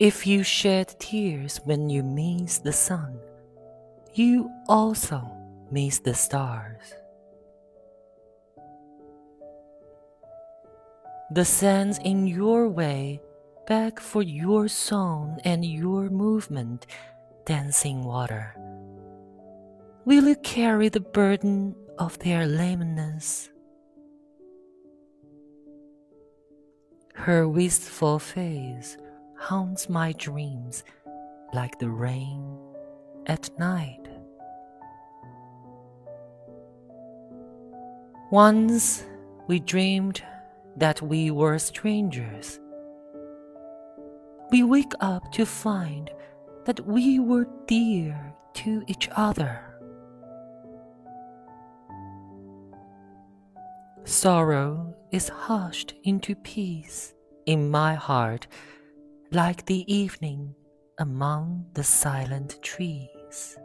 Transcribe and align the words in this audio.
If 0.00 0.26
you 0.26 0.42
shed 0.42 0.96
tears 0.98 1.60
when 1.64 1.88
you 1.88 2.02
miss 2.02 2.58
the 2.58 2.72
sun, 2.72 3.16
you 4.12 4.50
also 4.68 5.22
miss 5.70 6.00
the 6.00 6.14
stars. 6.14 6.94
The 11.30 11.44
sands 11.44 12.00
in 12.04 12.26
your 12.26 12.68
way 12.68 13.22
beg 13.68 14.00
for 14.00 14.22
your 14.22 14.66
song 14.66 15.38
and 15.44 15.64
your 15.64 16.10
movement, 16.10 16.86
dancing 17.46 18.02
water. 18.02 18.56
Will 20.04 20.26
you 20.26 20.36
carry 20.42 20.88
the 20.88 21.00
burden 21.00 21.76
of 21.98 22.18
their 22.18 22.46
lameness? 22.46 23.48
Her 27.14 27.48
wistful 27.48 28.18
face 28.18 28.96
haunts 29.44 29.90
my 29.90 30.10
dreams 30.12 30.84
like 31.52 31.78
the 31.78 31.90
rain 31.90 32.56
at 33.26 33.50
night. 33.58 34.08
Once 38.30 39.04
we 39.46 39.60
dreamed 39.60 40.22
that 40.78 41.02
we 41.02 41.30
were 41.30 41.58
strangers. 41.58 42.58
We 44.50 44.62
wake 44.62 44.92
up 45.00 45.30
to 45.32 45.44
find 45.44 46.10
that 46.64 46.80
we 46.86 47.18
were 47.18 47.46
dear 47.66 48.32
to 48.54 48.82
each 48.86 49.10
other. 49.14 49.60
Sorrow 54.04 54.94
is 55.10 55.28
hushed 55.28 55.92
into 56.02 56.34
peace 56.34 57.12
in 57.44 57.70
my 57.70 57.92
heart 57.92 58.46
like 59.34 59.66
the 59.66 59.84
evening 59.92 60.54
among 60.98 61.66
the 61.74 61.82
silent 61.82 62.56
trees. 62.62 63.56